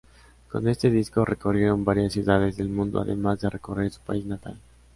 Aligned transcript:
Con 0.49 0.67
este 0.67 0.89
disco 0.89 1.23
recorrieron 1.25 1.85
varias 1.85 2.13
ciudades 2.13 2.57
del 2.57 2.69
mundo 2.69 3.01
además 3.01 3.39
de 3.39 3.51
recorrer 3.51 3.91
su 3.91 4.01
país 4.01 4.25
natal. 4.25 4.57